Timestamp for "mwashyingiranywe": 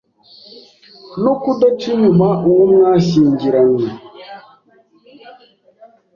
2.73-3.87